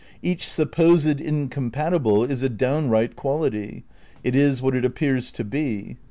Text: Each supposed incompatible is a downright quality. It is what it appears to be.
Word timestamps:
Each 0.23 0.49
supposed 0.49 1.21
incompatible 1.21 2.23
is 2.23 2.41
a 2.41 2.49
downright 2.49 3.15
quality. 3.15 3.83
It 4.23 4.35
is 4.35 4.59
what 4.59 4.75
it 4.75 4.83
appears 4.83 5.31
to 5.33 5.43
be. 5.43 5.97